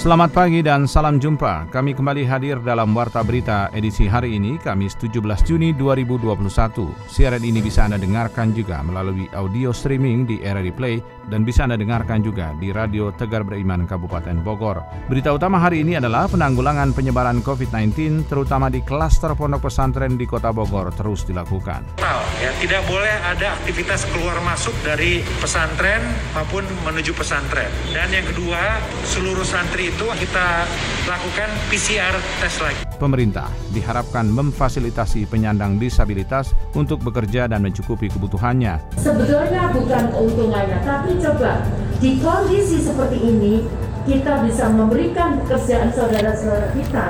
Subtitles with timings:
[0.00, 1.68] Selamat pagi dan salam jumpa.
[1.68, 6.88] Kami kembali hadir dalam Warta Berita edisi hari ini, Kamis 17 Juni 2021.
[7.04, 11.76] Siaran ini bisa Anda dengarkan juga melalui audio streaming di RRI Play dan bisa Anda
[11.76, 14.80] dengarkan juga di Radio Tegar Beriman Kabupaten Bogor.
[15.12, 20.48] Berita utama hari ini adalah penanggulangan penyebaran COVID-19 terutama di klaster pondok pesantren di Kota
[20.48, 22.00] Bogor terus dilakukan.
[22.40, 26.00] Ya, tidak boleh ada aktivitas keluar masuk dari pesantren
[26.32, 27.68] maupun menuju pesantren.
[27.92, 30.62] Dan yang kedua, seluruh santri itu kita
[31.10, 32.82] lakukan PCR tes lagi.
[33.02, 38.78] Pemerintah diharapkan memfasilitasi penyandang disabilitas untuk bekerja dan mencukupi kebutuhannya.
[38.94, 41.66] Sebetulnya bukan keuntungannya, tapi coba
[41.98, 43.66] di kondisi seperti ini
[44.06, 47.06] kita bisa memberikan pekerjaan saudara-saudara kita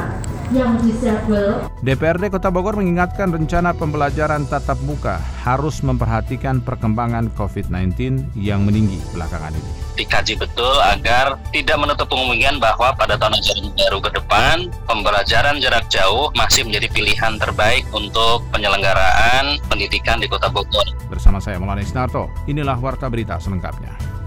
[0.51, 1.63] yang disabel.
[1.85, 9.55] DPRD Kota Bogor mengingatkan rencana pembelajaran tatap muka harus memperhatikan perkembangan COVID-19 yang meninggi belakangan
[9.55, 9.80] ini.
[10.01, 14.57] Dikaji betul agar tidak menutup kemungkinan bahwa pada tahun ajaran baru ke depan
[14.89, 20.89] pembelajaran jarak jauh masih menjadi pilihan terbaik untuk penyelenggaraan pendidikan di Kota Bogor.
[21.13, 24.20] Bersama saya Maulana Isnarto, inilah Warta Berita selengkapnya.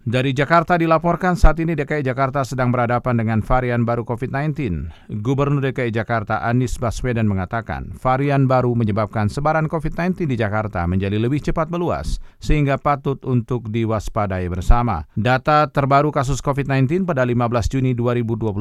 [0.00, 4.88] Dari Jakarta dilaporkan saat ini DKI Jakarta sedang berhadapan dengan varian baru COVID-19.
[5.20, 11.44] Gubernur DKI Jakarta Anies Baswedan mengatakan varian baru menyebabkan sebaran COVID-19 di Jakarta menjadi lebih
[11.44, 15.04] cepat meluas sehingga patut untuk diwaspadai bersama.
[15.20, 17.36] Data terbaru kasus COVID-19 pada 15
[17.68, 18.56] Juni 2021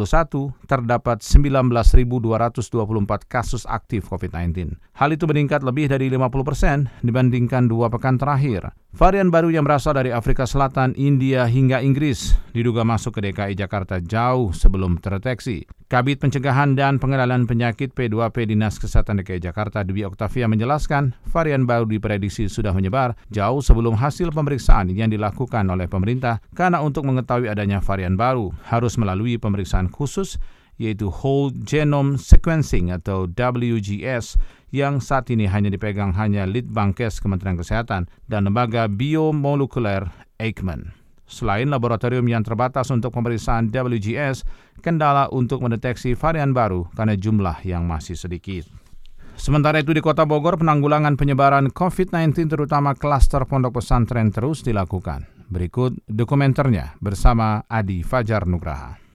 [0.68, 2.68] terdapat 19.224
[3.32, 4.76] kasus aktif COVID-19.
[4.92, 8.76] Hal itu meningkat lebih dari 50 persen dibandingkan dua pekan terakhir.
[8.90, 14.02] Varian baru yang berasal dari Afrika Selatan, India, hingga Inggris diduga masuk ke DKI Jakarta
[14.02, 15.70] jauh sebelum terdeteksi.
[15.86, 21.86] Kabit Pencegahan dan Pengenalan Penyakit P2P Dinas Kesehatan DKI Jakarta Dwi Oktavia menjelaskan varian baru
[21.86, 27.86] diprediksi sudah menyebar jauh sebelum hasil pemeriksaan yang dilakukan oleh pemerintah karena untuk mengetahui adanya
[27.86, 30.42] varian baru harus melalui pemeriksaan khusus
[30.80, 38.10] yaitu Whole Genome Sequencing atau WGS yang saat ini hanya dipegang hanya Litbangkes Kementerian Kesehatan
[38.30, 40.94] dan lembaga biomolekuler Eijkman.
[41.30, 44.42] Selain laboratorium yang terbatas untuk pemeriksaan WGS,
[44.82, 48.66] kendala untuk mendeteksi varian baru karena jumlah yang masih sedikit.
[49.40, 55.30] Sementara itu di Kota Bogor, penanggulangan penyebaran COVID-19 terutama klaster pondok pesantren terus dilakukan.
[55.48, 59.09] Berikut dokumenternya bersama Adi Fajar Nugraha.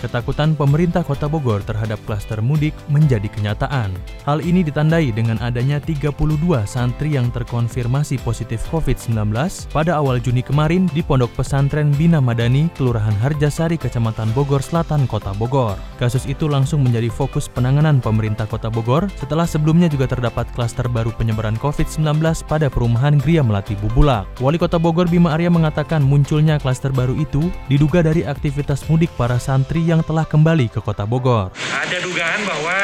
[0.00, 3.92] Ketakutan pemerintah Kota Bogor terhadap klaster mudik menjadi kenyataan.
[4.24, 6.16] Hal ini ditandai dengan adanya 32
[6.64, 9.28] santri yang terkonfirmasi positif COVID-19
[9.68, 15.36] pada awal Juni kemarin di Pondok Pesantren Bina Madani, Kelurahan Harjasari, Kecamatan Bogor Selatan, Kota
[15.36, 15.76] Bogor.
[16.00, 21.12] Kasus itu langsung menjadi fokus penanganan pemerintah Kota Bogor setelah sebelumnya juga terdapat klaster baru
[21.12, 24.24] penyebaran COVID-19 pada perumahan Gria Melati Bubulak.
[24.40, 29.36] Wali Kota Bogor Bima Arya mengatakan munculnya klaster baru itu diduga dari aktivitas mudik para
[29.36, 31.50] santri yang telah kembali ke kota Bogor.
[31.74, 32.78] Ada dugaan bahwa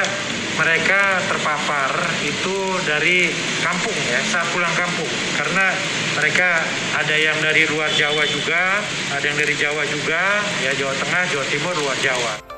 [0.58, 1.90] mereka terpapar
[2.26, 3.30] itu dari
[3.62, 5.08] kampung ya saat pulang kampung
[5.38, 5.70] karena
[6.18, 6.64] mereka
[6.98, 8.82] ada yang dari luar Jawa juga,
[9.14, 12.55] ada yang dari Jawa juga, ya Jawa Tengah, Jawa Timur, luar Jawa.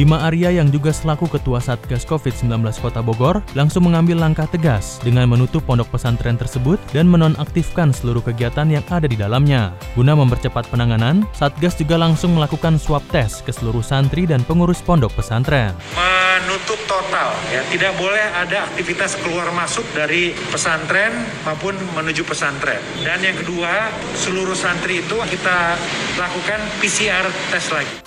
[0.00, 2.48] Bima Arya yang juga selaku Ketua Satgas COVID-19
[2.80, 8.64] Kota Bogor langsung mengambil langkah tegas dengan menutup pondok pesantren tersebut dan menonaktifkan seluruh kegiatan
[8.72, 9.76] yang ada di dalamnya.
[9.92, 15.12] Guna mempercepat penanganan, Satgas juga langsung melakukan swab test ke seluruh santri dan pengurus pondok
[15.20, 15.76] pesantren.
[15.92, 21.12] Menutup total, ya tidak boleh ada aktivitas keluar masuk dari pesantren
[21.44, 22.80] maupun menuju pesantren.
[23.04, 25.76] Dan yang kedua, seluruh santri itu kita
[26.16, 28.00] lakukan PCR test lagi.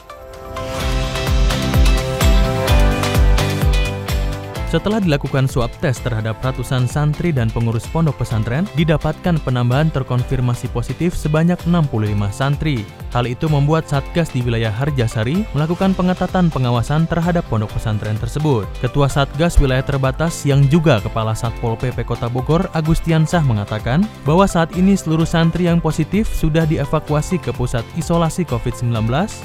[4.74, 11.14] Setelah dilakukan swab test terhadap ratusan santri dan pengurus pondok pesantren, didapatkan penambahan terkonfirmasi positif
[11.14, 11.94] sebanyak 65
[12.34, 12.82] santri.
[13.14, 18.66] Hal itu membuat Satgas di wilayah Harjasari melakukan pengetatan pengawasan terhadap pondok pesantren tersebut.
[18.82, 24.50] Ketua Satgas wilayah terbatas yang juga Kepala Satpol PP Kota Bogor, Agustian Sah mengatakan bahwa
[24.50, 28.90] saat ini seluruh santri yang positif sudah dievakuasi ke pusat isolasi COVID-19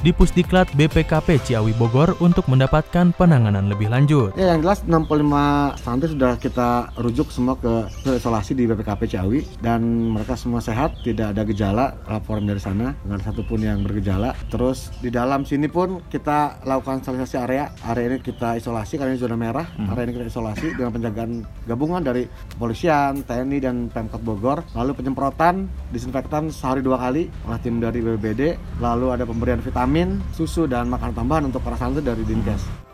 [0.00, 4.32] di Pusdiklat BPKP Ciawi Bogor untuk mendapatkan penanganan lebih lanjut.
[4.32, 9.43] Ya, yang jelas 65 25 santri sudah kita rujuk semua ke isolasi di BPKP Ciawi
[9.59, 9.82] dan
[10.15, 14.38] mereka semua sehat, tidak ada gejala laporan dari sana, dengan satupun yang bergejala.
[14.47, 17.75] Terus di dalam sini pun kita lakukan sterilisasi area.
[17.82, 19.67] Area ini kita isolasi karena ini zona merah.
[19.75, 19.91] Hmm.
[19.91, 21.31] Area ini kita isolasi dengan penjagaan
[21.67, 24.62] gabungan dari kepolisian, TNI dan Pemkot Bogor.
[24.79, 28.55] Lalu penyemprotan disinfektan sehari dua kali oleh tim dari BPBD.
[28.79, 32.88] Lalu ada pemberian vitamin, susu dan makanan tambahan untuk para santri dari Dinkes.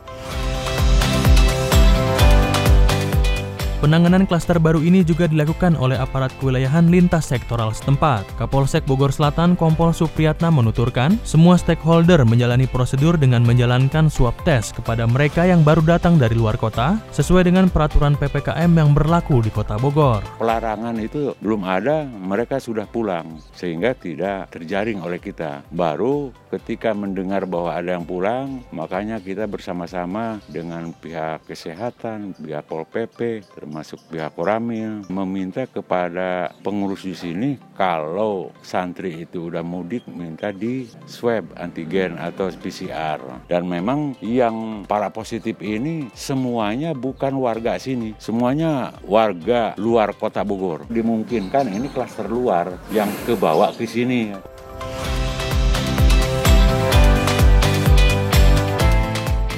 [3.85, 8.25] Penanganan klaster baru ini juga dilakukan oleh aparat kewilayahan lintas sektoral setempat.
[8.41, 15.05] Kapolsek Bogor Selatan Kompol Supriyatna menuturkan, semua stakeholder menjalani prosedur dengan menjalankan swab test kepada
[15.05, 19.77] mereka yang baru datang dari luar kota sesuai dengan peraturan PPKM yang berlaku di Kota
[19.77, 20.25] Bogor.
[20.41, 25.61] Pelarangan itu belum ada, mereka sudah pulang sehingga tidak terjaring oleh kita.
[25.69, 32.89] Baru ketika mendengar bahwa ada yang pulang, makanya kita bersama-sama dengan pihak kesehatan, pihak Pol
[32.89, 40.55] PP, termasuk pihak Koramil meminta kepada pengurus di sini kalau santri itu udah mudik minta
[40.55, 43.19] di swab antigen atau PCR
[43.51, 50.87] dan memang yang para positif ini semuanya bukan warga sini semuanya warga luar kota Bogor.
[50.93, 54.54] Dimungkinkan ini klaster luar yang kebawa ke sini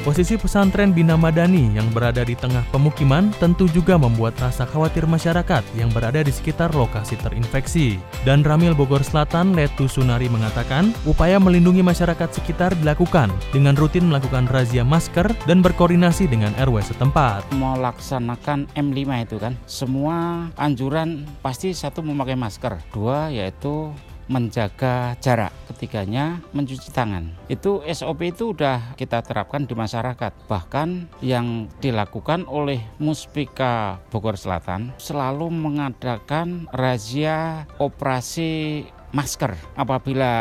[0.07, 5.67] Posisi pesantren Bina Madani yang berada di tengah pemukiman tentu juga membuat rasa khawatir masyarakat
[5.75, 7.99] yang berada di sekitar lokasi terinfeksi.
[8.23, 14.47] Dan Ramil Bogor Selatan, Letu Sunari mengatakan, upaya melindungi masyarakat sekitar dilakukan dengan rutin melakukan
[14.47, 17.43] razia masker dan berkoordinasi dengan RW setempat.
[17.59, 23.91] Melaksanakan M5 itu kan, semua anjuran pasti satu memakai masker, dua yaitu
[24.27, 27.35] menjaga jarak, ketiganya mencuci tangan.
[27.47, 30.33] Itu SOP itu sudah kita terapkan di masyarakat.
[30.51, 38.85] Bahkan yang dilakukan oleh Muspika Bogor Selatan selalu mengadakan razia operasi
[39.17, 39.57] masker.
[39.73, 40.33] Apabila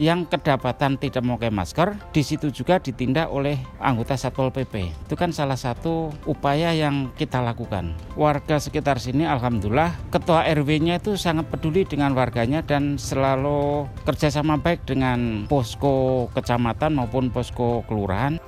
[0.00, 4.88] yang kedapatan tidak memakai masker, di situ juga ditindak oleh anggota Satpol PP.
[5.04, 7.92] Itu kan salah satu upaya yang kita lakukan.
[8.16, 14.88] Warga sekitar sini alhamdulillah ketua RW-nya itu sangat peduli dengan warganya dan selalu kerjasama baik
[14.88, 18.40] dengan posko kecamatan maupun posko kelurahan.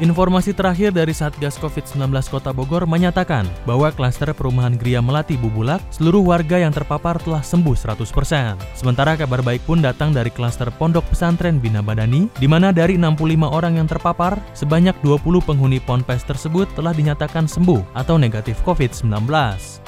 [0.00, 6.24] Informasi terakhir dari Satgas COVID-19 Kota Bogor menyatakan bahwa klaster perumahan Gria Melati Bubulak, seluruh
[6.24, 8.56] warga yang terpapar telah sembuh 100%.
[8.72, 13.44] Sementara kabar baik pun datang dari klaster Pondok Pesantren Bina Badani, di mana dari 65
[13.44, 19.28] orang yang terpapar, sebanyak 20 penghuni ponpes tersebut telah dinyatakan sembuh atau negatif COVID-19.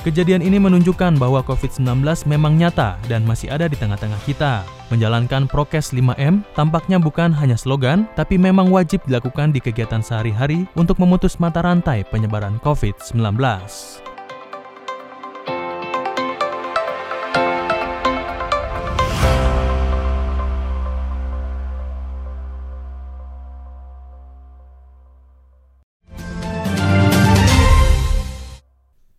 [0.04, 4.60] Kejadian ini menunjukkan bahwa COVID-19 memang nyata dan masih ada di tengah-tengah kita.
[4.92, 10.99] Menjalankan prokes 5M tampaknya bukan hanya slogan, tapi memang wajib dilakukan di kegiatan sehari-hari untuk
[10.99, 13.38] memutus mata rantai penyebaran COVID-19.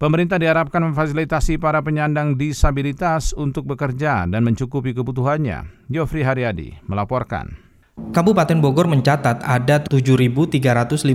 [0.03, 5.88] Pemerintah diharapkan memfasilitasi para penyandang disabilitas untuk bekerja dan mencukupi kebutuhannya.
[5.88, 7.62] Yofri Haryadi melaporkan.
[7.93, 11.05] Kabupaten Bogor mencatat ada 7.358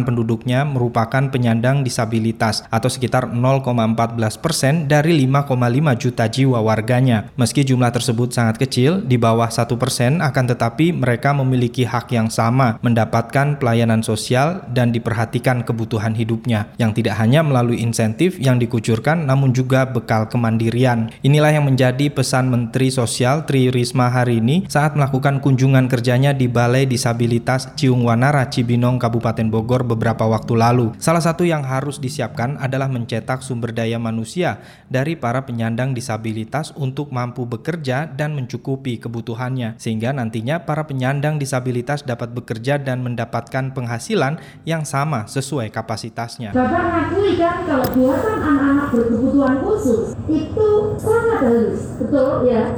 [0.00, 7.28] penduduknya merupakan penyandang disabilitas atau sekitar 0,14 persen dari 5,5 juta jiwa warganya.
[7.36, 12.32] Meski jumlah tersebut sangat kecil, di bawah satu persen akan tetapi mereka memiliki hak yang
[12.32, 19.28] sama mendapatkan pelayanan sosial dan diperhatikan kebutuhan hidupnya yang tidak hanya melalui insentif yang dikucurkan
[19.28, 21.12] namun juga bekal kemandirian.
[21.20, 26.46] Inilah yang menjadi pesan Menteri Sosial Tri Risma hari ini saat melakukan kunjungan kerjanya di
[26.46, 30.94] Balai Disabilitas Ciung Wanara Cibinong Kabupaten Bogor beberapa waktu lalu.
[31.02, 37.10] Salah satu yang harus disiapkan adalah mencetak sumber daya manusia dari para penyandang disabilitas untuk
[37.10, 44.38] mampu bekerja dan mencukupi kebutuhannya sehingga nantinya para penyandang disabilitas dapat bekerja dan mendapatkan penghasilan
[44.62, 46.54] yang sama sesuai kapasitasnya.
[46.54, 50.68] Bapak ngakui kan kalau buatan anak-anak berkebutuhan khusus itu
[51.02, 52.70] sangat halus, betul ya?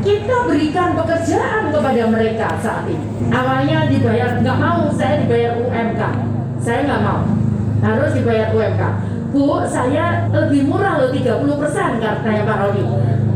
[0.00, 3.04] Kita berikan pekerjaan kepada mereka saat ini.
[3.28, 6.02] Awalnya dibayar, nggak mau saya dibayar UMK.
[6.62, 7.20] Saya nggak mau,
[7.84, 8.82] harus dibayar UMK.
[9.32, 12.84] Bu, saya lebih murah loh 30 persen katanya Pak Roni.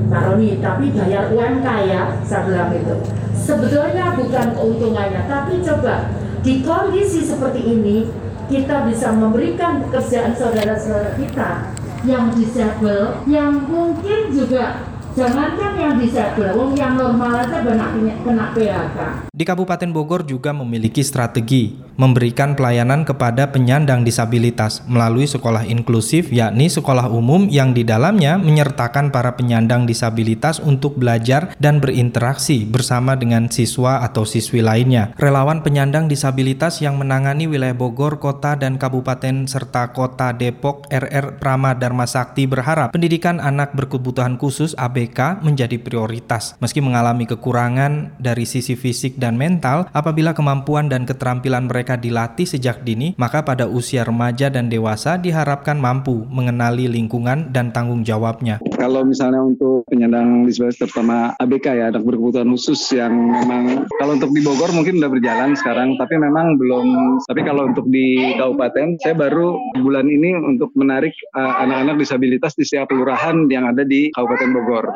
[0.06, 2.96] Pak Roni, tapi bayar UMK ya, saya bilang itu.
[3.36, 6.08] Sebetulnya bukan keuntungannya, tapi coba
[6.40, 8.06] di kondisi seperti ini,
[8.46, 11.74] kita bisa memberikan pekerjaan saudara-saudara kita
[12.06, 14.86] yang disable, yang mungkin juga
[15.16, 17.88] Jangankan yang disabel, wong yang normal aja kena,
[18.20, 18.98] kena PHK.
[19.32, 26.68] Di Kabupaten Bogor juga memiliki strategi memberikan pelayanan kepada penyandang disabilitas melalui sekolah inklusif yakni
[26.72, 33.48] sekolah umum yang di dalamnya menyertakan para penyandang disabilitas untuk belajar dan berinteraksi bersama dengan
[33.52, 35.12] siswa atau siswi lainnya.
[35.16, 41.76] Relawan penyandang disabilitas yang menangani wilayah Bogor, kota dan kabupaten serta kota Depok RR Prama
[41.76, 48.74] Dharma Sakti berharap pendidikan anak berkebutuhan khusus ABK menjadi prioritas meski mengalami kekurangan dari sisi
[48.74, 54.02] fisik dan mental apabila kemampuan dan keterampilan mereka mereka dilatih sejak dini, maka pada usia
[54.02, 58.58] remaja dan dewasa diharapkan mampu mengenali lingkungan dan tanggung jawabnya.
[58.74, 64.34] Kalau misalnya untuk penyandang disabilitas terutama ABK ya, anak berkebutuhan khusus yang memang kalau untuk
[64.34, 66.86] di Bogor mungkin udah berjalan sekarang, tapi memang belum.
[67.22, 72.66] Tapi kalau untuk di kabupaten, saya baru bulan ini untuk menarik uh, anak-anak disabilitas di
[72.66, 74.90] setiap kelurahan yang ada di Kabupaten Bogor.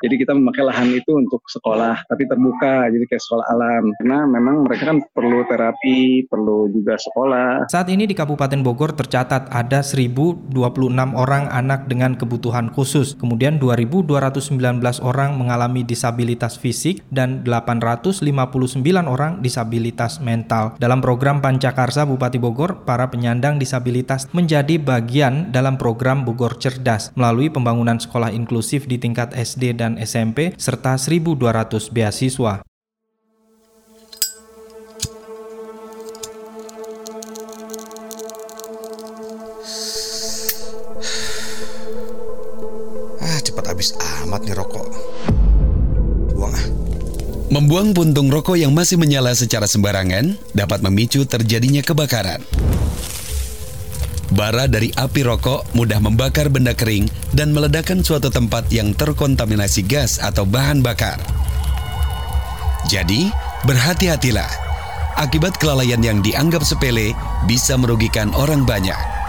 [0.00, 3.92] Jadi kita memakai lahan itu untuk sekolah, tapi terbuka, jadi kayak sekolah alam.
[4.00, 7.66] Karena memang mereka kan perlu terapi, perlu juga sekolah.
[7.66, 10.54] Saat ini di Kabupaten Bogor tercatat ada 1026
[11.18, 13.18] orang anak dengan kebutuhan khusus.
[13.18, 18.22] Kemudian 2219 orang mengalami disabilitas fisik dan 859
[19.10, 20.78] orang disabilitas mental.
[20.78, 27.50] Dalam program Pancakarsa Bupati Bogor, para penyandang disabilitas menjadi bagian dalam program Bogor Cerdas melalui
[27.50, 32.69] pembangunan sekolah inklusif di tingkat SD dan SMP serta 1200 beasiswa.
[43.80, 43.96] Habis
[44.28, 44.92] amat nih rokok.
[46.36, 46.66] Buang ah.
[47.48, 52.44] Membuang puntung rokok yang masih menyala secara sembarangan dapat memicu terjadinya kebakaran.
[54.36, 60.20] Bara dari api rokok mudah membakar benda kering dan meledakkan suatu tempat yang terkontaminasi gas
[60.20, 61.16] atau bahan bakar.
[62.84, 63.32] Jadi,
[63.64, 64.68] berhati-hatilah.
[65.16, 67.16] Akibat kelalaian yang dianggap sepele
[67.48, 69.19] bisa merugikan orang banyak.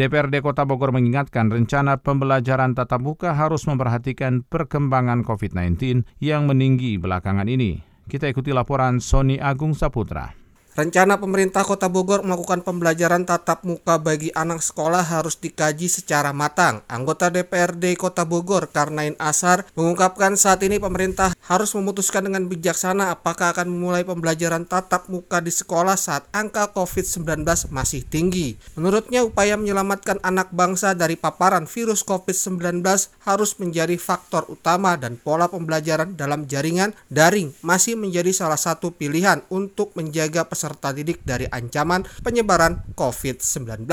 [0.00, 7.44] DPRD Kota Bogor mengingatkan rencana pembelajaran tatap muka harus memperhatikan perkembangan COVID-19 yang meninggi belakangan
[7.44, 7.84] ini.
[8.08, 10.39] Kita ikuti laporan Sony Agung Saputra.
[10.80, 16.80] Rencana pemerintah Kota Bogor melakukan pembelajaran tatap muka bagi anak sekolah harus dikaji secara matang.
[16.88, 23.52] Anggota DPRD Kota Bogor, Karnain Asar, mengungkapkan saat ini pemerintah harus memutuskan dengan bijaksana apakah
[23.52, 28.56] akan memulai pembelajaran tatap muka di sekolah saat angka COVID-19 masih tinggi.
[28.72, 32.80] Menurutnya, upaya menyelamatkan anak bangsa dari paparan virus COVID-19
[33.28, 39.44] harus menjadi faktor utama dan pola pembelajaran dalam jaringan daring masih menjadi salah satu pilihan
[39.52, 43.88] untuk menjaga peserta didik dari ancaman penyebaran COVID-19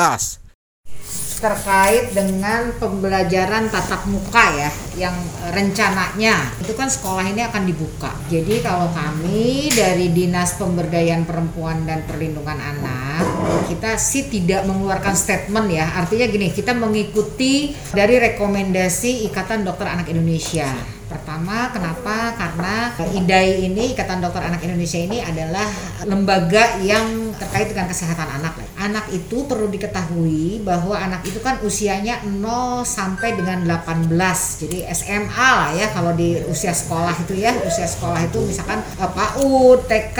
[1.37, 5.13] terkait dengan pembelajaran tatap muka ya yang
[5.53, 8.09] rencananya itu kan sekolah ini akan dibuka.
[8.25, 13.21] Jadi kalau kami dari Dinas Pemberdayaan Perempuan dan Perlindungan Anak
[13.69, 15.85] kita sih tidak mengeluarkan statement ya.
[16.01, 22.35] Artinya gini, kita mengikuti dari rekomendasi Ikatan Dokter Anak Indonesia Pertama, kenapa?
[22.35, 25.63] Karena IDAI ini, Ikatan Dokter Anak Indonesia ini adalah
[26.03, 28.59] lembaga yang terkait dengan kesehatan anak.
[28.75, 34.11] Anak itu perlu diketahui bahwa anak itu kan usianya 0 sampai dengan 18.
[34.67, 39.07] Jadi SMA lah ya kalau di usia sekolah itu ya, usia sekolah itu misalkan eh,
[39.07, 40.19] PAUD, TK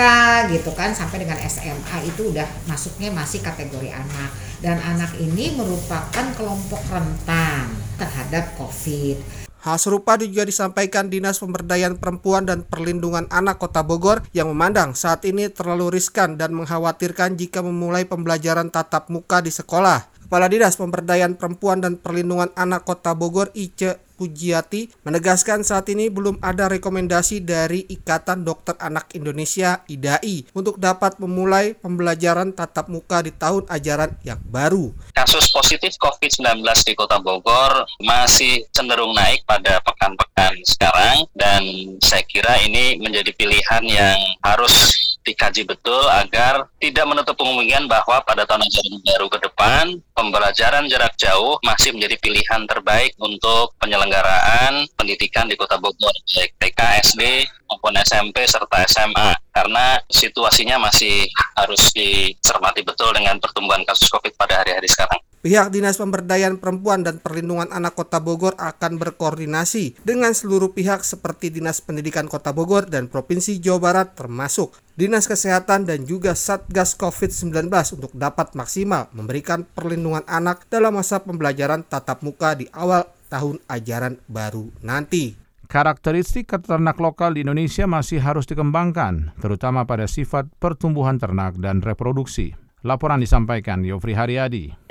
[0.56, 4.32] gitu kan sampai dengan SMA itu udah masuknya masih kategori anak.
[4.64, 9.47] Dan anak ini merupakan kelompok rentan terhadap COVID.
[9.58, 15.26] Hal serupa juga disampaikan Dinas Pemberdayaan Perempuan dan Perlindungan Anak Kota Bogor yang memandang saat
[15.26, 20.17] ini terlalu riskan dan mengkhawatirkan jika memulai pembelajaran tatap muka di sekolah.
[20.28, 26.42] Kepala Dinas Pemberdayaan Perempuan dan Perlindungan Anak Kota Bogor Ice Pujiati menegaskan saat ini belum
[26.42, 33.30] ada rekomendasi dari Ikatan Dokter Anak Indonesia IDAI untuk dapat memulai pembelajaran tatap muka di
[33.30, 34.90] tahun ajaran yang baru.
[35.14, 41.62] Kasus positif COVID-19 di Kota Bogor masih cenderung naik pada pekan-pekan sekarang dan
[42.02, 48.42] saya kira ini menjadi pilihan yang harus dikaji betul agar tidak menutup kemungkinan bahwa pada
[48.48, 49.84] tahun ajaran baru ke depan
[50.14, 56.80] pembelajaran jarak jauh masih menjadi pilihan terbaik untuk penyelenggaraan pendidikan di Kota Bogor baik TK,
[57.04, 57.22] SD
[57.68, 64.62] maupun SMP serta SMA karena situasinya masih harus dicermati betul dengan pertumbuhan kasus COVID pada
[64.64, 65.18] hari-hari sekarang.
[65.38, 71.54] Pihak Dinas Pemberdayaan Perempuan dan Perlindungan Anak Kota Bogor akan berkoordinasi dengan seluruh pihak seperti
[71.54, 77.70] Dinas Pendidikan Kota Bogor dan Provinsi Jawa Barat termasuk Dinas Kesehatan dan juga Satgas COVID-19
[77.70, 84.18] untuk dapat maksimal memberikan perlindungan anak dalam masa pembelajaran tatap muka di awal tahun ajaran
[84.26, 85.38] baru nanti.
[85.70, 92.58] Karakteristik ternak lokal di Indonesia masih harus dikembangkan, terutama pada sifat pertumbuhan ternak dan reproduksi.
[92.82, 94.88] Laporan disampaikan Yofri Haryadi.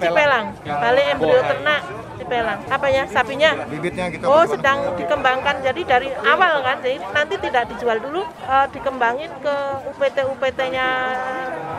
[0.00, 1.80] Cipelang, balik embrio ternak
[2.16, 2.60] Cipelang.
[2.72, 3.50] Apa ya sapinya?
[3.68, 4.24] Bibitnya gitu.
[4.24, 5.60] Oh sedang dikembangkan.
[5.60, 9.54] Jadi dari awal kan, jadi nanti tidak dijual dulu, uh, dikembangin ke
[9.92, 10.86] UPT-UPT-nya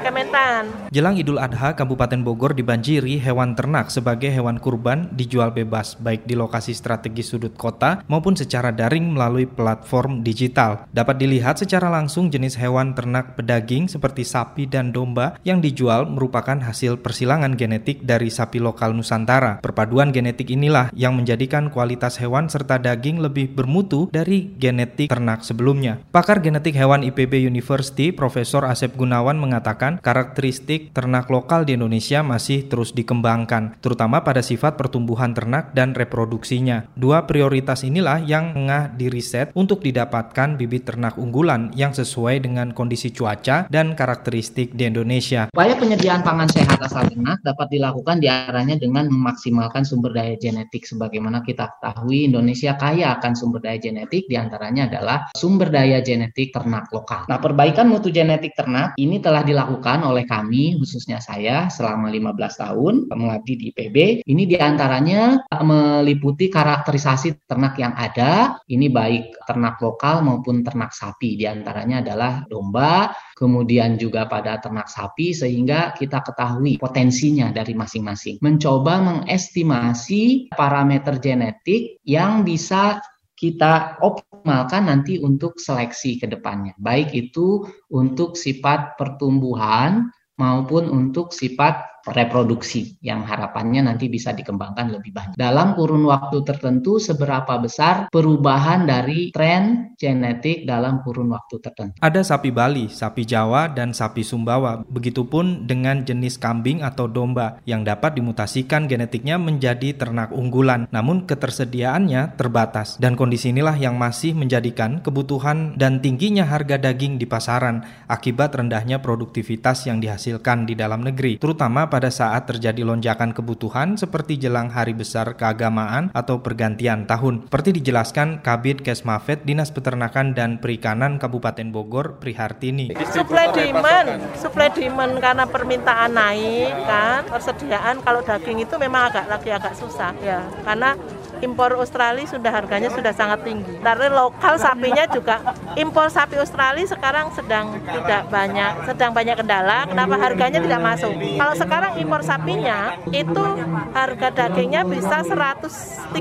[0.01, 0.89] Kementan.
[0.89, 6.33] Jelang Idul Adha, Kabupaten Bogor dibanjiri hewan ternak sebagai hewan kurban dijual bebas baik di
[6.33, 10.89] lokasi strategis sudut kota maupun secara daring melalui platform digital.
[10.89, 16.57] Dapat dilihat secara langsung jenis hewan ternak pedaging seperti sapi dan domba yang dijual merupakan
[16.57, 19.61] hasil persilangan genetik dari sapi lokal Nusantara.
[19.61, 26.01] Perpaduan genetik inilah yang menjadikan kualitas hewan serta daging lebih bermutu dari genetik ternak sebelumnya.
[26.09, 32.71] Pakar genetik hewan IPB University, Profesor Asep Gunawan mengatakan karakteristik ternak lokal di Indonesia masih
[32.71, 36.87] terus dikembangkan, terutama pada sifat pertumbuhan ternak dan reproduksinya.
[36.95, 43.09] Dua prioritas inilah yang tengah diriset untuk didapatkan bibit ternak unggulan yang sesuai dengan kondisi
[43.09, 45.49] cuaca dan karakteristik di Indonesia.
[45.49, 50.85] Upaya penyediaan pangan sehat asal ternak dapat dilakukan di antaranya dengan memaksimalkan sumber daya genetik.
[50.85, 56.53] Sebagaimana kita ketahui Indonesia kaya akan sumber daya genetik di antaranya adalah sumber daya genetik
[56.53, 57.25] ternak lokal.
[57.25, 62.93] Nah perbaikan mutu genetik ternak ini telah dilakukan oleh kami khususnya saya selama 15 tahun
[63.09, 63.97] mengabdi di IPB.
[64.25, 68.61] Ini di antaranya meliputi karakterisasi ternak yang ada.
[68.69, 71.35] Ini baik ternak lokal maupun ternak sapi.
[71.35, 78.37] Di antaranya adalah domba, kemudian juga pada ternak sapi sehingga kita ketahui potensinya dari masing-masing.
[78.39, 83.01] Mencoba mengestimasi parameter genetik yang bisa
[83.41, 83.97] kita
[84.41, 86.73] optimalkan nanti untuk seleksi ke depannya.
[86.81, 87.61] Baik itu
[87.93, 90.09] untuk sifat pertumbuhan
[90.41, 95.35] maupun untuk sifat reproduksi yang harapannya nanti bisa dikembangkan lebih banyak.
[95.37, 101.95] Dalam kurun waktu tertentu seberapa besar perubahan dari tren genetik dalam kurun waktu tertentu.
[102.01, 104.81] Ada sapi Bali, sapi Jawa, dan sapi Sumbawa.
[104.89, 110.89] Begitupun dengan jenis kambing atau domba yang dapat dimutasikan genetiknya menjadi ternak unggulan.
[110.89, 117.27] Namun ketersediaannya terbatas dan kondisi inilah yang masih menjadikan kebutuhan dan tingginya harga daging di
[117.27, 123.99] pasaran akibat rendahnya produktivitas yang dihasilkan di dalam negeri, terutama pada saat terjadi lonjakan kebutuhan
[123.99, 127.51] seperti jelang hari besar keagamaan atau pergantian tahun.
[127.51, 132.95] Seperti dijelaskan Kabit Kesmafet Dinas Peternakan dan Perikanan Kabupaten Bogor Prihartini.
[133.11, 139.51] Supply demand, supply demand karena permintaan naik kan, persediaan kalau daging itu memang agak lagi
[139.51, 140.95] agak susah ya, karena
[141.41, 143.81] impor Australia sudah harganya sudah sangat tinggi.
[143.81, 145.41] Dari lokal sapinya juga
[145.75, 149.89] impor sapi Australia sekarang sedang tidak banyak, sedang banyak kendala.
[149.89, 151.13] Kenapa harganya tidak masuk?
[151.17, 153.45] Kalau sekarang impor sapinya itu
[153.91, 156.13] harga dagingnya bisa 130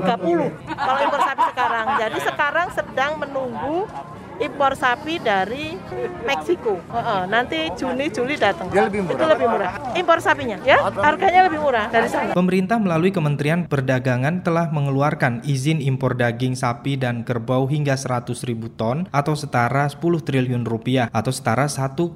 [0.75, 1.85] kalau impor sapi sekarang.
[2.01, 3.85] Jadi sekarang sedang menunggu
[4.41, 5.77] impor sapi dari
[6.25, 6.81] Meksiko.
[6.89, 8.67] Uh, uh, nanti Juni Juli datang.
[8.73, 9.17] Dia lebih murah.
[9.21, 9.71] Itu lebih murah.
[9.93, 12.33] Impor sapinya ya, harganya lebih murah dari sana.
[12.33, 18.73] Pemerintah melalui Kementerian Perdagangan telah mengeluarkan izin impor daging sapi dan kerbau hingga 100 ribu
[18.73, 22.09] ton atau setara 10 triliun rupiah atau setara 1,5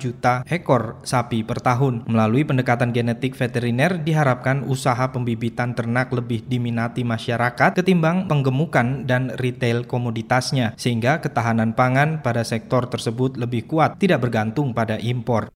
[0.00, 2.08] juta ekor sapi per tahun.
[2.08, 9.84] Melalui pendekatan genetik veteriner diharapkan usaha pembibitan ternak lebih diminati masyarakat ketimbang penggemukan dan retail
[9.84, 15.50] komoditasnya sehingga ketahanan pangan pada sektor tersebut lebih kuat, tidak bergantung pada impor.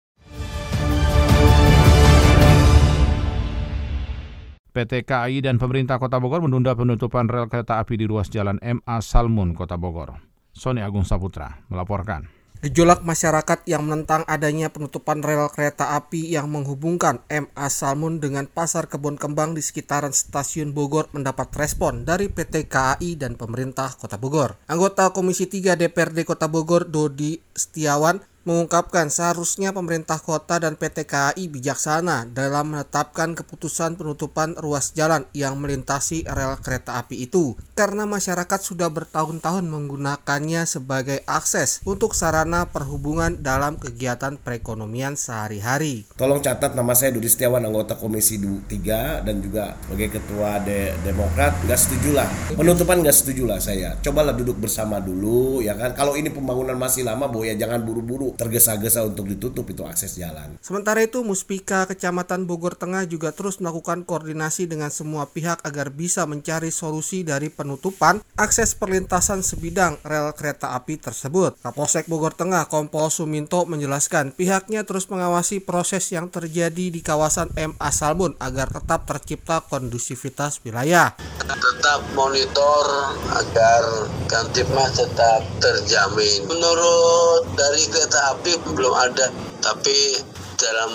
[4.74, 8.98] PT KAI dan pemerintah Kota Bogor menunda penutupan rel kereta api di ruas jalan MA
[8.98, 10.18] Salmun, Kota Bogor.
[10.50, 12.38] Sony Agung Saputra melaporkan.
[12.58, 18.90] Gejolak masyarakat yang menentang adanya penutupan rel kereta api yang menghubungkan MA Salmun dengan Pasar
[18.90, 24.58] Kebun Kembang di sekitaran stasiun Bogor mendapat respon dari PT KAI dan pemerintah Kota Bogor.
[24.66, 28.18] Anggota Komisi 3 DPRD Kota Bogor Dodi Setiawan
[28.48, 35.61] mengungkapkan seharusnya pemerintah kota dan PT KAI bijaksana dalam menetapkan keputusan penutupan ruas jalan yang
[35.61, 37.61] melintasi rel kereta api itu.
[37.76, 46.08] Karena masyarakat sudah bertahun-tahun menggunakannya sebagai akses untuk sarana perhubungan dalam kegiatan perekonomian sehari-hari.
[46.16, 51.52] Tolong catat nama saya Dudi Setiawan anggota Komisi 3 dan juga sebagai ketua De Demokrat.
[51.68, 54.00] Nggak setuju lah penutupan nggak setuju lah saya.
[54.00, 55.92] Cobalah duduk bersama dulu ya kan?
[55.92, 60.55] Kalau ini pembangunan masih lama boya jangan buru-buru tergesa-gesa untuk ditutup itu akses jalan.
[60.62, 66.22] Sementara itu Muspika Kecamatan Bogor Tengah juga terus melakukan koordinasi dengan semua pihak agar bisa
[66.31, 71.59] mencari solusi dari penutupan akses perlintasan sebidang rel kereta api tersebut.
[71.59, 77.90] Kapolsek Bogor Tengah Kompol Suminto menjelaskan pihaknya terus mengawasi proses yang terjadi di kawasan MA
[77.90, 81.18] Salbun agar tetap tercipta kondusivitas wilayah.
[81.42, 82.87] Tetap monitor
[83.35, 83.83] agar
[84.29, 86.44] Kantipmas tetap terjamin.
[86.44, 90.20] Menurut dari kereta api belum ada, tapi
[90.58, 90.90] dalam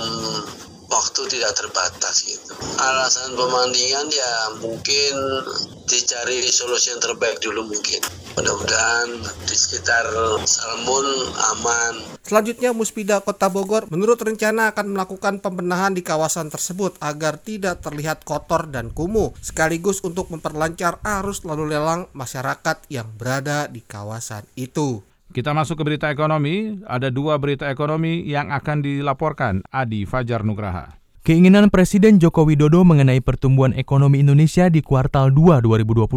[0.93, 2.53] waktu tidak terbatas gitu.
[2.77, 5.13] Alasan pemandingan ya mungkin
[5.89, 8.01] dicari solusi yang terbaik dulu mungkin.
[8.33, 9.09] Mudah-mudahan
[9.45, 10.09] di sekitar
[10.45, 11.05] Salmun
[11.53, 12.17] aman.
[12.25, 18.25] Selanjutnya Muspida Kota Bogor menurut rencana akan melakukan pembenahan di kawasan tersebut agar tidak terlihat
[18.25, 25.12] kotor dan kumuh sekaligus untuk memperlancar arus lalu lelang masyarakat yang berada di kawasan itu.
[25.33, 26.77] Kita masuk ke berita ekonomi.
[26.85, 31.01] Ada dua berita ekonomi yang akan dilaporkan Adi Fajar Nugraha.
[31.25, 36.11] Keinginan Presiden Joko Widodo mengenai pertumbuhan ekonomi Indonesia di kuartal 2 2021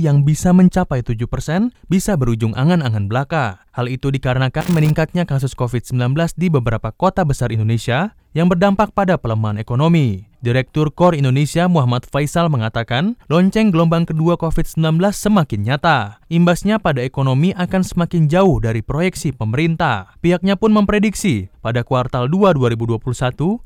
[0.00, 3.62] yang bisa mencapai 7 persen bisa berujung angan-angan belaka.
[3.70, 9.56] Hal itu dikarenakan meningkatnya kasus COVID-19 di beberapa kota besar Indonesia yang berdampak pada pelemahan
[9.56, 10.28] ekonomi.
[10.44, 16.20] Direktur KOR Indonesia Muhammad Faisal mengatakan, lonceng gelombang kedua COVID-19 semakin nyata.
[16.28, 20.12] Imbasnya pada ekonomi akan semakin jauh dari proyeksi pemerintah.
[20.20, 23.00] Pihaknya pun memprediksi pada kuartal 2 2021,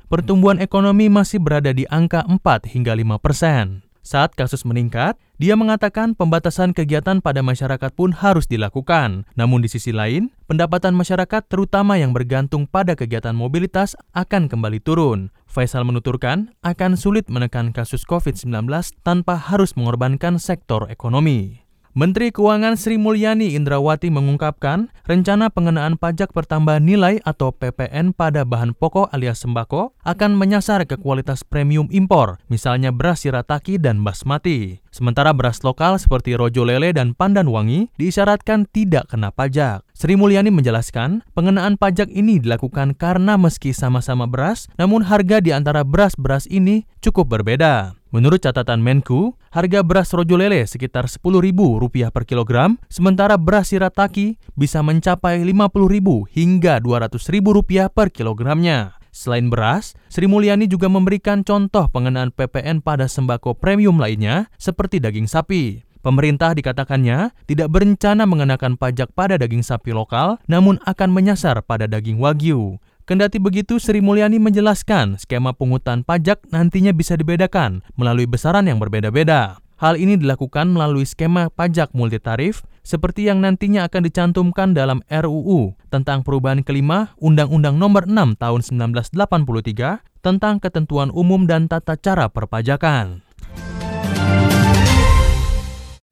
[0.07, 3.90] pertumbuhan ekonomi masih berada di angka 4 hingga 5 persen.
[4.01, 9.29] Saat kasus meningkat, dia mengatakan pembatasan kegiatan pada masyarakat pun harus dilakukan.
[9.37, 15.33] Namun di sisi lain, pendapatan masyarakat terutama yang bergantung pada kegiatan mobilitas akan kembali turun.
[15.45, 18.69] Faisal menuturkan akan sulit menekan kasus COVID-19
[19.05, 21.70] tanpa harus mengorbankan sektor ekonomi.
[21.91, 28.79] Menteri Keuangan Sri Mulyani Indrawati mengungkapkan rencana pengenaan pajak pertambahan nilai atau PPN pada bahan
[28.79, 34.79] pokok alias sembako akan menyasar ke kualitas premium impor, misalnya beras sirataki dan basmati.
[34.91, 39.87] Sementara beras lokal seperti rojo lele dan pandan wangi diisyaratkan tidak kena pajak.
[39.95, 45.87] Sri Mulyani menjelaskan, pengenaan pajak ini dilakukan karena meski sama-sama beras, namun harga di antara
[45.87, 47.95] beras-beras ini cukup berbeda.
[48.11, 54.83] Menurut catatan Menku, harga beras rojo lele sekitar Rp10.000 per kilogram, sementara beras sirataki bisa
[54.83, 59.00] mencapai Rp50.000 hingga Rp200.000 per kilogramnya.
[59.11, 65.27] Selain beras, Sri Mulyani juga memberikan contoh pengenaan PPN pada sembako premium lainnya seperti daging
[65.27, 65.83] sapi.
[66.01, 72.17] Pemerintah dikatakannya tidak berencana mengenakan pajak pada daging sapi lokal, namun akan menyasar pada daging
[72.17, 72.81] wagyu.
[73.05, 79.61] Kendati begitu, Sri Mulyani menjelaskan skema pungutan pajak nantinya bisa dibedakan melalui besaran yang berbeda-beda.
[79.81, 86.21] Hal ini dilakukan melalui skema pajak multitarif seperti yang nantinya akan dicantumkan dalam RUU tentang
[86.21, 93.25] perubahan kelima Undang-Undang Nomor 6 Tahun 1983 tentang ketentuan umum dan tata cara perpajakan.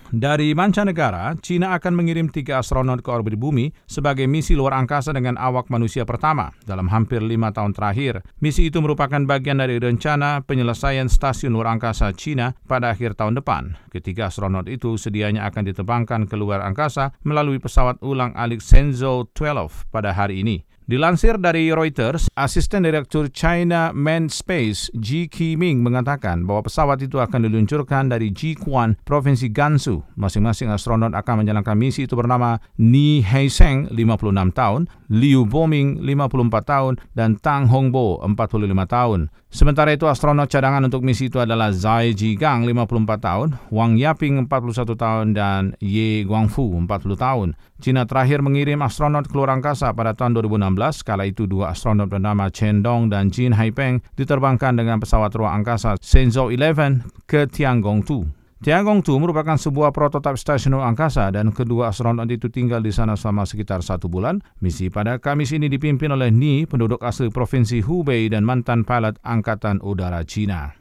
[0.09, 5.37] Dari mancanegara, China akan mengirim tiga astronot ke orbit bumi sebagai misi luar angkasa dengan
[5.37, 8.25] awak manusia pertama dalam hampir lima tahun terakhir.
[8.41, 13.77] Misi itu merupakan bagian dari rencana penyelesaian stasiun luar angkasa China pada akhir tahun depan.
[13.93, 19.93] Ketiga astronot itu sedianya akan ditebangkan ke luar angkasa melalui pesawat ulang alik Shenzhou 12
[19.93, 20.65] pada hari ini.
[20.89, 27.45] Dilansir dari Reuters, Asisten Direktur China Manned Space Ji Qiming mengatakan bahwa pesawat itu akan
[27.45, 30.01] diluncurkan dari Jiquan, Provinsi Gansu.
[30.17, 36.97] Masing-masing astronot akan menjalankan misi itu bernama Ni Heiseng, 56 tahun, Liu Boming, 54 tahun,
[37.13, 39.29] dan Tang Hongbo, 45 tahun.
[39.49, 44.93] Sementara itu astronot cadangan untuk misi itu adalah Zai Jigang 54 tahun, Wang Yaping 41
[44.93, 47.57] tahun dan Ye Guangfu 40 tahun.
[47.81, 52.53] China terakhir mengirim astronot ke luar angkasa pada tahun 2016, kala itu dua astronot bernama
[52.53, 58.38] Chen Dong dan Jin Haipeng diterbangkan dengan pesawat ruang angkasa Shenzhou 11 ke Tiangong 2.
[58.59, 63.47] Tiangong 2 merupakan sebuah prototipe stasiun angkasa dan kedua astronot itu tinggal di sana selama
[63.47, 64.43] sekitar satu bulan.
[64.59, 69.79] Misi pada Kamis ini dipimpin oleh Ni, penduduk asli Provinsi Hubei dan mantan pilot Angkatan
[69.79, 70.75] Udara Cina.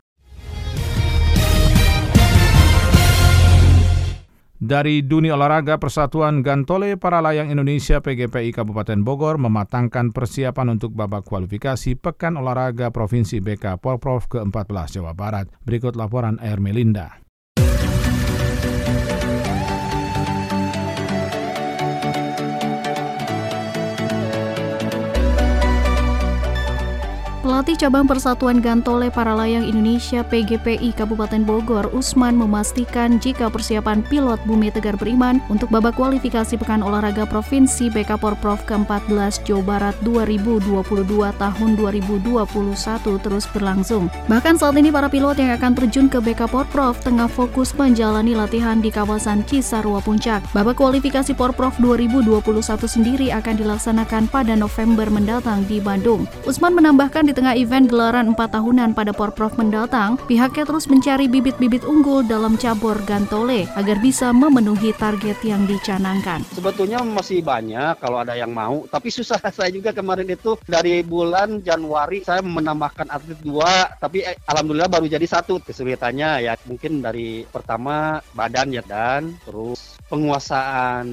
[4.57, 11.29] Dari dunia olahraga, Persatuan Gantole Para Layang Indonesia PGPI Kabupaten Bogor mematangkan persiapan untuk babak
[11.29, 15.45] kualifikasi Pekan Olahraga Provinsi BK Porprov ke-14 Jawa Barat.
[15.61, 17.26] Berikut laporan Air Melinda.
[27.67, 34.71] Pelatih Cabang Persatuan Gantole Paralayang Indonesia PGPI Kabupaten Bogor, Usman memastikan jika persiapan pilot Bumi
[34.71, 40.79] Tegar Beriman untuk babak kualifikasi Pekan Olahraga Provinsi BK Porprov ke-14 Jawa Barat 2022
[41.35, 42.47] tahun 2021
[43.19, 44.07] terus berlangsung.
[44.31, 48.79] Bahkan saat ini para pilot yang akan terjun ke BK Porprov tengah fokus menjalani latihan
[48.79, 50.39] di kawasan Cisarua Puncak.
[50.55, 52.47] Babak kualifikasi Porprov 2021
[52.87, 56.23] sendiri akan dilaksanakan pada November mendatang di Bandung.
[56.47, 61.81] Usman menambahkan di tengah event gelaran 4 tahunan pada Porprov mendatang, pihaknya terus mencari bibit-bibit
[61.81, 66.45] unggul dalam cabur gantole agar bisa memenuhi target yang dicanangkan.
[66.53, 71.65] Sebetulnya masih banyak kalau ada yang mau, tapi susah saya juga kemarin itu dari bulan
[71.65, 75.57] Januari saya menambahkan atlet dua, tapi eh, alhamdulillah baru jadi satu.
[75.65, 81.07] Kesulitannya ya mungkin dari pertama badan ya dan terus penguasaan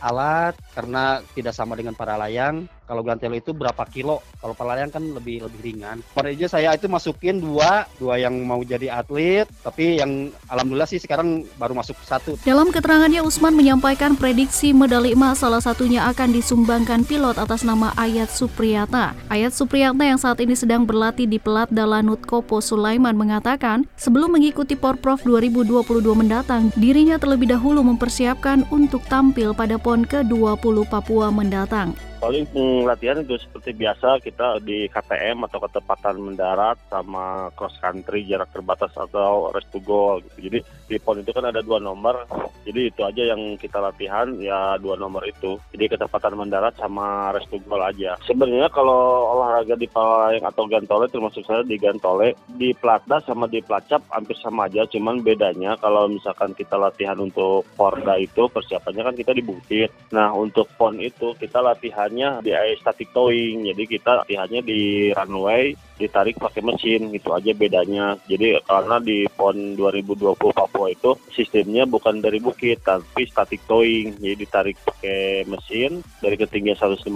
[0.00, 4.20] alat karena tidak sama dengan para layang kalau gantelo itu berapa kilo?
[4.36, 6.04] Kalau pelayang kan lebih lebih ringan.
[6.12, 11.00] Kemarin aja saya itu masukin dua dua yang mau jadi atlet tapi yang alhamdulillah sih
[11.00, 12.36] sekarang baru masuk satu.
[12.44, 18.28] Dalam keterangannya Usman menyampaikan prediksi medali emas salah satunya akan disumbangkan pilot atas nama Ayat
[18.28, 19.16] Supriyata.
[19.32, 24.76] Ayat Supriyata yang saat ini sedang berlatih di Pelat Dalanut Kopo Sulaiman mengatakan sebelum mengikuti
[24.76, 32.46] Porprov 2022 mendatang dirinya terlebih dahulu mempersiapkan untuk tampil pada PON ke-20 Papua mendatang paling
[32.86, 38.94] latihan itu seperti biasa kita di KTM atau ketepatan mendarat sama cross country jarak terbatas
[38.94, 40.38] atau rest to go gitu.
[40.46, 42.22] Jadi di PON itu kan ada dua nomor.
[42.62, 45.58] Jadi itu aja yang kita latihan ya dua nomor itu.
[45.74, 48.14] Jadi ketepatan mendarat sama rest to go aja.
[48.22, 53.58] Sebenarnya kalau olahraga di palayang atau gantole termasuk saya di gantole di platdas sama di
[53.66, 59.16] placap hampir sama aja cuman bedanya kalau misalkan kita latihan untuk Porda itu persiapannya kan
[59.18, 59.90] kita di bukit.
[60.14, 63.72] Nah, untuk PON itu kita latihan latihannya di static towing.
[63.72, 65.72] Jadi kita latihannya di runway
[66.02, 68.18] ditarik pakai mesin gitu aja bedanya.
[68.26, 74.18] Jadi karena di PON 2020 Papua itu sistemnya bukan dari bukit tapi static towing.
[74.18, 77.06] Jadi ditarik pakai mesin dari ketinggian 150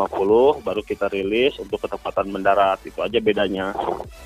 [0.63, 2.79] baru kita rilis untuk ketepatan mendarat.
[2.87, 3.75] Itu aja bedanya.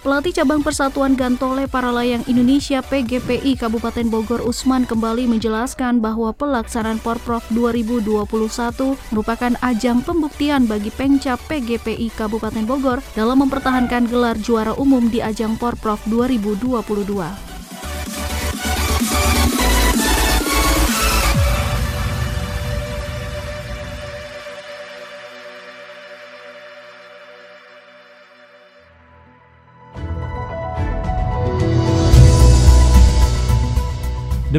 [0.04, 7.44] Pelatih cabang Persatuan Gantole Paralayang Indonesia PGPI Kabupaten Bogor Usman kembali menjelaskan bahwa pelaksanaan Porprov
[7.52, 8.24] 2021
[9.12, 15.54] merupakan ajang pembuktian bagi Pengcap PGPI Kabupaten Bogor dalam mempertahankan gelar juara umum di ajang
[15.54, 17.49] Porprov 2022.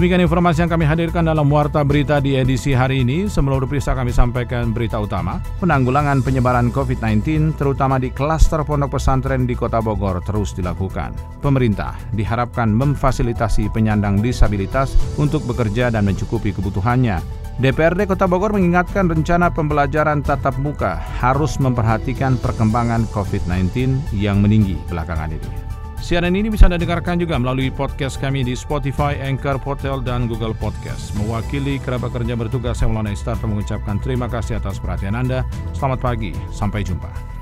[0.02, 3.30] Demikian informasi yang kami hadirkan dalam Warta Berita di edisi hari ini.
[3.30, 5.38] Sebelum berpisah kami sampaikan berita utama.
[5.62, 11.14] Penanggulangan penyebaran COVID-19 terutama di klaster pondok pesantren di kota Bogor terus dilakukan.
[11.46, 17.22] Pemerintah diharapkan memfasilitasi penyandang disabilitas untuk bekerja dan mencukupi kebutuhannya.
[17.62, 25.30] DPRD Kota Bogor mengingatkan rencana pembelajaran tatap muka harus memperhatikan perkembangan COVID-19 yang meninggi belakangan
[25.30, 25.71] ini.
[26.02, 30.58] Siaran ini bisa Anda dengarkan juga melalui podcast kami di Spotify, Anchor, Portal, dan Google
[30.58, 31.14] Podcast.
[31.14, 35.46] Mewakili kerabat kerja bertugas, saya Maulana Istar mengucapkan terima kasih atas perhatian Anda.
[35.78, 37.41] Selamat pagi, sampai jumpa.